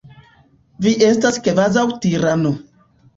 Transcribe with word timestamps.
Vi 0.85 0.93
estas 1.07 1.37
kvazaŭ 1.47 1.83
tirano. 2.07 2.53